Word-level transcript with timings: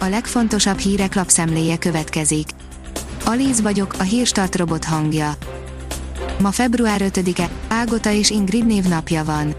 a 0.00 0.08
legfontosabb 0.08 0.78
hírek 0.78 1.14
lapszemléje 1.14 1.78
következik. 1.78 2.48
Alíz 3.24 3.60
vagyok, 3.60 3.94
a 3.98 4.02
hírstart 4.02 4.56
robot 4.56 4.84
hangja. 4.84 5.34
Ma 6.40 6.50
február 6.50 7.00
5-e, 7.04 7.48
Ágota 7.68 8.10
és 8.10 8.30
Ingrid 8.30 8.66
névnapja 8.66 9.24
van. 9.24 9.54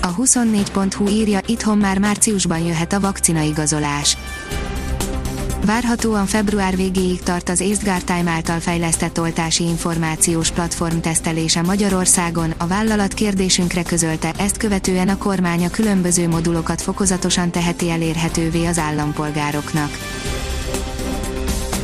A 0.00 0.14
24.hu 0.14 1.08
írja, 1.08 1.40
itthon 1.46 1.78
már 1.78 1.98
márciusban 1.98 2.58
jöhet 2.58 2.92
a 2.92 3.00
vakcinaigazolás. 3.00 4.16
Várhatóan 5.66 6.26
február 6.26 6.76
végéig 6.76 7.22
tart 7.22 7.48
az 7.48 7.60
Eastgard 7.60 8.04
Time 8.04 8.30
által 8.30 8.60
fejlesztett 8.60 9.20
oltási 9.20 9.64
információs 9.64 10.50
platform 10.50 10.98
tesztelése 10.98 11.62
Magyarországon, 11.62 12.54
a 12.58 12.66
vállalat 12.66 13.14
kérdésünkre 13.14 13.82
közölte, 13.82 14.32
ezt 14.38 14.56
követően 14.56 15.08
a 15.08 15.18
kormány 15.18 15.64
a 15.64 15.70
különböző 15.70 16.28
modulokat 16.28 16.82
fokozatosan 16.82 17.50
teheti 17.50 17.90
elérhetővé 17.90 18.66
az 18.66 18.78
állampolgároknak. 18.78 19.90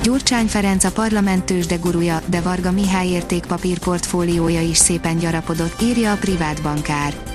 Gyurcsány 0.03 0.47
Ferenc 0.47 0.85
a 0.85 0.91
parlament 0.91 1.45
tőzsde 1.45 1.77
gurúja, 1.77 2.21
de 2.27 2.41
Varga 2.41 2.73
Mihály 2.73 3.09
értékpapír 3.09 3.79
portfóliója 3.79 4.61
is 4.61 4.77
szépen 4.77 5.19
gyarapodott, 5.19 5.83
írja 5.83 6.13
a 6.13 6.17
privát 6.17 6.63
bankár. 6.63 7.32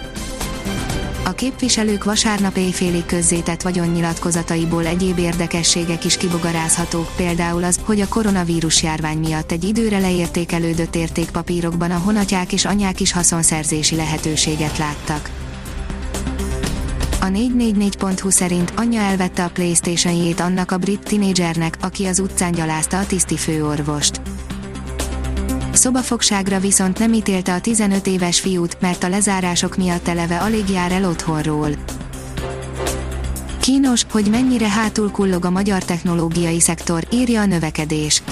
A 1.27 1.31
képviselők 1.31 2.03
vasárnap 2.03 2.57
éjfélig 2.57 3.05
közzétett 3.05 3.61
vagyonnyilatkozataiból 3.61 4.85
egyéb 4.85 5.17
érdekességek 5.17 6.05
is 6.05 6.17
kibogarázhatók, 6.17 7.11
például 7.15 7.63
az, 7.63 7.79
hogy 7.83 7.99
a 7.99 8.07
koronavírus 8.07 8.83
járvány 8.83 9.17
miatt 9.17 9.51
egy 9.51 9.63
időre 9.63 9.99
leértékelődött 9.99 10.95
értékpapírokban 10.95 11.91
a 11.91 11.97
honatják 11.97 12.53
és 12.53 12.65
anyák 12.65 12.99
is 12.99 13.11
haszonszerzési 13.11 13.95
lehetőséget 13.95 14.77
láttak. 14.77 15.29
A 17.21 17.25
444.hu 17.25 18.29
szerint 18.29 18.73
anyja 18.75 19.01
elvette 19.01 19.43
a 19.43 19.49
Playstation-jét 19.49 20.39
annak 20.39 20.71
a 20.71 20.77
brit 20.77 21.03
tinédzsernek, 21.03 21.77
aki 21.81 22.05
az 22.05 22.19
utcán 22.19 22.51
gyalázta 22.51 22.99
a 22.99 23.05
tiszti 23.05 23.37
főorvost. 23.37 24.21
Szobafogságra 25.77 26.59
viszont 26.59 26.99
nem 26.99 27.13
ítélte 27.13 27.53
a 27.53 27.61
15 27.61 28.07
éves 28.07 28.39
fiút, 28.39 28.77
mert 28.81 29.03
a 29.03 29.09
lezárások 29.09 29.77
miatt 29.77 30.07
eleve 30.07 30.37
alig 30.37 30.69
jár 30.69 30.91
el 30.91 31.05
otthonról. 31.05 31.69
Kínos, 33.61 34.05
hogy 34.11 34.29
mennyire 34.29 34.69
hátul 34.69 35.11
kullog 35.11 35.45
a 35.45 35.49
magyar 35.49 35.83
technológiai 35.83 36.59
szektor, 36.59 37.07
írja 37.11 37.41
a 37.41 37.45
növekedés. 37.45 38.23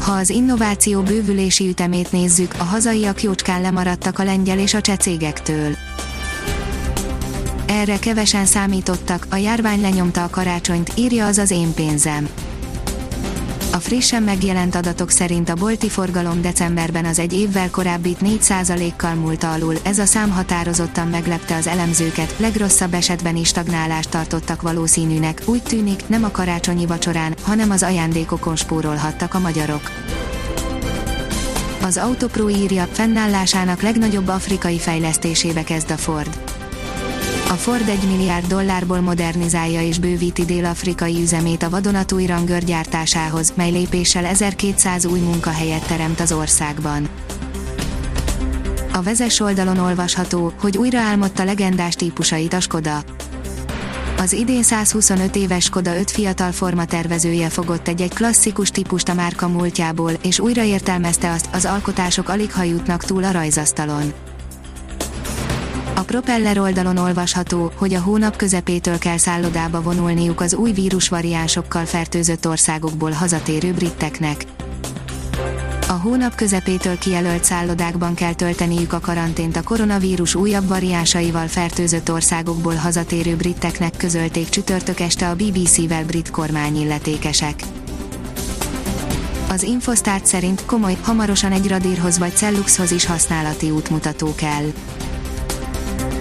Ha 0.00 0.12
az 0.12 0.30
innováció 0.30 1.02
bővülési 1.02 1.68
ütemét 1.68 2.12
nézzük, 2.12 2.54
a 2.58 2.64
hazaiak 2.64 3.22
jócskán 3.22 3.60
lemaradtak 3.60 4.18
a 4.18 4.24
lengyel 4.24 4.58
és 4.58 4.74
a 4.74 4.80
cseh 4.80 4.96
cégektől. 4.96 5.76
Erre 7.66 7.98
kevesen 7.98 8.46
számítottak, 8.46 9.26
a 9.30 9.36
járvány 9.36 9.80
lenyomta 9.80 10.24
a 10.24 10.30
karácsonyt, 10.30 10.92
írja 10.96 11.26
az 11.26 11.38
az 11.38 11.50
én 11.50 11.74
pénzem. 11.74 12.28
Frissen 13.80 14.22
megjelent 14.22 14.74
adatok 14.74 15.10
szerint 15.10 15.48
a 15.48 15.54
bolti 15.54 15.88
forgalom 15.88 16.42
decemberben 16.42 17.04
az 17.04 17.18
egy 17.18 17.32
évvel 17.32 17.70
korábbi 17.70 18.16
4%-kal 18.20 19.14
múlt 19.14 19.44
alul, 19.44 19.74
ez 19.82 19.98
a 19.98 20.04
szám 20.04 20.30
határozottan 20.30 21.08
meglepte 21.08 21.56
az 21.56 21.66
elemzőket, 21.66 22.34
legrosszabb 22.36 22.94
esetben 22.94 23.36
is 23.36 23.48
stagnálást 23.48 24.10
tartottak 24.10 24.62
valószínűnek, 24.62 25.42
úgy 25.44 25.62
tűnik, 25.62 26.08
nem 26.08 26.24
a 26.24 26.30
karácsonyi 26.30 26.86
vacsorán, 26.86 27.34
hanem 27.42 27.70
az 27.70 27.82
ajándékokon 27.82 28.56
spórolhattak 28.56 29.34
a 29.34 29.38
magyarok. 29.38 29.90
Az 31.82 31.96
Autopro 31.96 32.48
írja, 32.48 32.84
fennállásának 32.84 33.82
legnagyobb 33.82 34.28
afrikai 34.28 34.78
fejlesztésébe 34.78 35.62
kezd 35.62 35.90
a 35.90 35.96
Ford 35.96 36.59
a 37.50 37.54
Ford 37.54 37.88
1 37.88 38.06
milliárd 38.06 38.46
dollárból 38.46 39.00
modernizálja 39.00 39.82
és 39.82 39.98
bővíti 39.98 40.44
dél-afrikai 40.44 41.22
üzemét 41.22 41.62
a 41.62 41.70
vadonatúj 41.70 42.26
rangőr 42.26 42.64
gyártásához, 42.64 43.52
mely 43.56 43.70
lépéssel 43.70 44.24
1200 44.24 45.04
új 45.04 45.18
munkahelyet 45.18 45.86
teremt 45.86 46.20
az 46.20 46.32
országban. 46.32 47.08
A 48.92 49.02
vezes 49.02 49.40
oldalon 49.40 49.78
olvasható, 49.78 50.52
hogy 50.60 50.76
újra 50.76 50.98
álmodta 50.98 51.44
legendás 51.44 51.94
típusait 51.94 52.52
a 52.52 52.60
Skoda. 52.60 53.02
Az 54.18 54.32
idén 54.32 54.62
125 54.62 55.36
éves 55.36 55.64
Skoda 55.64 55.98
5 55.98 56.10
fiatal 56.10 56.52
formatervezője 56.52 57.48
fogott 57.48 57.88
egy-egy 57.88 58.14
klasszikus 58.14 58.70
típust 58.70 59.08
a 59.08 59.14
márka 59.14 59.48
múltjából, 59.48 60.12
és 60.22 60.38
újra 60.38 60.62
értelmezte 60.62 61.30
azt, 61.30 61.48
az 61.52 61.64
alkotások 61.64 62.28
alig 62.28 62.52
ha 62.52 62.62
jutnak 62.62 63.04
túl 63.04 63.24
a 63.24 63.30
rajzasztalon. 63.30 64.12
A 66.00 66.02
Propeller 66.02 66.58
oldalon 66.58 66.96
olvasható, 66.96 67.72
hogy 67.74 67.94
a 67.94 68.00
hónap 68.00 68.36
közepétől 68.36 68.98
kell 68.98 69.16
szállodába 69.16 69.82
vonulniuk 69.82 70.40
az 70.40 70.54
új 70.54 70.72
vírusvariánsokkal 70.72 71.84
fertőzött 71.84 72.46
országokból 72.46 73.10
hazatérő 73.10 73.72
briteknek. 73.72 74.44
A 75.88 75.92
hónap 75.92 76.34
közepétől 76.34 76.98
kijelölt 76.98 77.44
szállodákban 77.44 78.14
kell 78.14 78.34
tölteniük 78.34 78.92
a 78.92 79.00
karantént 79.00 79.56
a 79.56 79.62
koronavírus 79.62 80.34
újabb 80.34 80.68
variánsaival 80.68 81.46
fertőzött 81.46 82.10
országokból 82.10 82.74
hazatérő 82.74 83.36
briteknek 83.36 83.96
közölték 83.96 84.48
csütörtök 84.48 85.00
este 85.00 85.28
a 85.28 85.34
BBC-vel 85.34 86.04
brit 86.04 86.30
kormány 86.30 86.80
illetékesek. 86.80 87.62
Az 89.48 89.62
Infostart 89.62 90.26
szerint 90.26 90.64
komoly, 90.66 90.96
hamarosan 91.02 91.52
egy 91.52 91.68
radírhoz 91.68 92.18
vagy 92.18 92.36
celluxhoz 92.36 92.90
is 92.90 93.06
használati 93.06 93.70
útmutató 93.70 94.34
kell. 94.34 94.64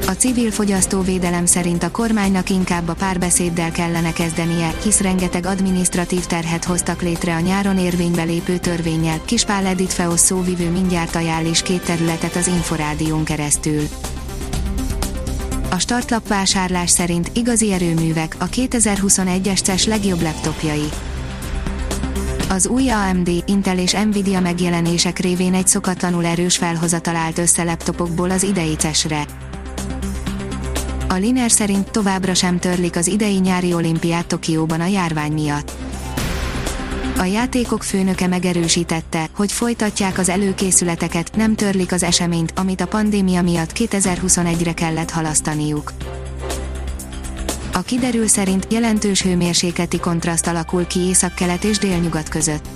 A 0.07 0.11
civil 0.11 0.51
fogyasztóvédelem 0.51 1.45
szerint 1.45 1.83
a 1.83 1.91
kormánynak 1.91 2.49
inkább 2.49 2.87
a 2.87 2.93
párbeszéddel 2.93 3.71
kellene 3.71 4.13
kezdenie, 4.13 4.73
hisz 4.83 4.99
rengeteg 4.99 5.45
adminisztratív 5.45 6.25
terhet 6.25 6.65
hoztak 6.65 7.01
létre 7.01 7.35
a 7.35 7.39
nyáron 7.39 7.77
érvénybe 7.77 8.23
lépő 8.23 8.57
törvényel. 8.57 9.21
Kispál 9.25 9.65
Edith 9.65 9.93
Feosz 9.93 10.21
szóvivő 10.21 10.69
mindjárt 10.69 11.15
ajánl 11.15 11.45
is 11.45 11.61
két 11.61 11.83
területet 11.83 12.35
az 12.35 12.47
Inforádión 12.47 13.23
keresztül. 13.23 13.81
A 15.69 15.79
startlap 15.79 16.27
vásárlás 16.27 16.89
szerint 16.89 17.31
igazi 17.33 17.71
erőművek 17.71 18.35
a 18.39 18.45
2021-es 18.45 19.63
CES 19.63 19.85
legjobb 19.85 20.21
laptopjai. 20.21 20.89
Az 22.49 22.67
új 22.67 22.89
AMD, 22.89 23.29
Intel 23.45 23.77
és 23.77 23.91
Nvidia 23.91 24.39
megjelenések 24.39 25.19
révén 25.19 25.53
egy 25.53 25.67
szokatlanul 25.67 26.25
erős 26.25 26.57
felhozatal 26.57 27.15
állt 27.15 27.37
össze 27.37 27.63
laptopokból 27.63 28.29
az 28.29 28.43
idei 28.43 28.75
CES-re. 28.75 29.25
Liner 31.19 31.51
szerint 31.51 31.91
továbbra 31.91 32.33
sem 32.33 32.59
törlik 32.59 32.95
az 32.95 33.07
idei 33.07 33.37
nyári 33.37 33.73
olimpiát 33.73 34.25
Tokióban 34.25 34.81
a 34.81 34.85
járvány 34.85 35.31
miatt. 35.31 35.71
A 37.17 37.23
játékok 37.23 37.83
főnöke 37.83 38.27
megerősítette, 38.27 39.29
hogy 39.35 39.51
folytatják 39.51 40.17
az 40.17 40.29
előkészületeket, 40.29 41.35
nem 41.35 41.55
törlik 41.55 41.91
az 41.91 42.03
eseményt, 42.03 42.53
amit 42.55 42.81
a 42.81 42.87
pandémia 42.87 43.41
miatt 43.41 43.71
2021-re 43.75 44.73
kellett 44.73 45.11
halasztaniuk. 45.11 45.93
A 47.73 47.81
kiderül 47.81 48.27
szerint 48.27 48.67
jelentős 48.69 49.21
hőmérsékleti 49.21 49.99
kontraszt 49.99 50.47
alakul 50.47 50.87
ki 50.87 50.99
északkelet 50.99 51.63
és 51.63 51.77
délnyugat 51.77 52.29
között 52.29 52.67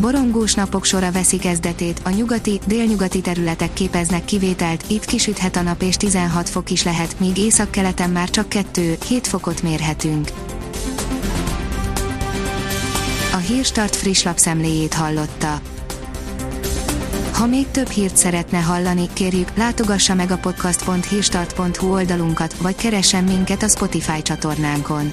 Borongós 0.00 0.54
napok 0.54 0.84
sora 0.84 1.12
veszi 1.12 1.36
kezdetét, 1.36 2.00
a 2.04 2.10
nyugati, 2.10 2.60
délnyugati 2.66 3.20
területek 3.20 3.72
képeznek 3.72 4.24
kivételt, 4.24 4.84
itt 4.86 5.04
kisüthet 5.04 5.56
a 5.56 5.62
nap 5.62 5.82
és 5.82 5.96
16 5.96 6.48
fok 6.48 6.70
is 6.70 6.82
lehet, 6.82 7.20
míg 7.20 7.38
északkeleten 7.38 8.10
már 8.10 8.30
csak 8.30 8.46
2-7 8.74 8.96
fokot 9.22 9.62
mérhetünk. 9.62 10.28
A 13.32 13.36
Hírstart 13.36 13.96
friss 13.96 14.22
lapszemléjét 14.22 14.94
hallotta. 14.94 15.60
Ha 17.32 17.46
még 17.46 17.66
több 17.70 17.88
hírt 17.88 18.16
szeretne 18.16 18.58
hallani, 18.58 19.08
kérjük, 19.12 19.56
látogassa 19.56 20.14
meg 20.14 20.30
a 20.30 20.36
podcast.hírstart.hu 20.36 21.92
oldalunkat, 21.92 22.54
vagy 22.54 22.74
keressen 22.74 23.24
minket 23.24 23.62
a 23.62 23.68
Spotify 23.68 24.22
csatornánkon 24.22 25.12